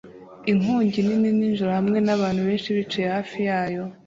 [0.51, 3.83] Inkongi nini nijoro hamwe nabantu benshi bicaye hafi yayo